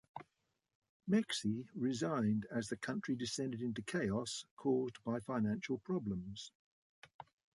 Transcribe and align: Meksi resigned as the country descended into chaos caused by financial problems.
Meksi 1.07 1.67
resigned 1.75 2.47
as 2.49 2.69
the 2.69 2.75
country 2.75 3.15
descended 3.15 3.61
into 3.61 3.83
chaos 3.83 4.45
caused 4.55 4.95
by 5.03 5.19
financial 5.19 5.77
problems. 5.77 6.51